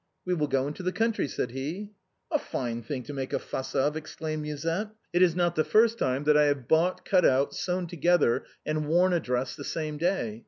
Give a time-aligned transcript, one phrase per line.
[0.25, 1.91] "We will go into the country," said he."
[2.31, 5.99] A fine thing to make a fuss of," exclaimed Musette." It is not the first
[5.99, 9.99] time that I have bought, cut out, sewn together, and worn a dress the same
[9.99, 10.39] day.